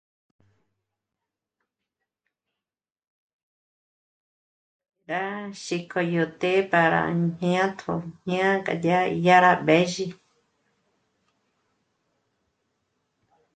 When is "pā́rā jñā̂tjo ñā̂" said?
6.71-8.47